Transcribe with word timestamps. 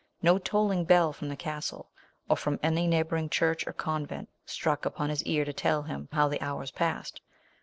No 0.23 0.39
tolling 0.39 0.83
bell 0.85 1.13
from 1.13 1.29
the 1.29 1.35
castle, 1.35 1.91
or 2.27 2.35
from 2.35 2.59
any 2.63 2.87
neigh 2.87 3.03
bouring 3.03 3.29
church 3.29 3.67
or 3.67 3.71
convent, 3.71 4.29
struck 4.47 4.83
upon 4.83 5.11
liis 5.11 5.21
ear 5.27 5.45
to 5.45 5.53
tell 5.53 5.83
how 6.11 6.27
the 6.27 6.41
hours 6.41 6.71
passed. 6.71 7.21